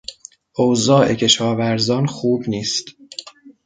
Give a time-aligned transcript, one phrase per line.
[0.57, 2.85] اوضاع کشاورزان خوب نیست.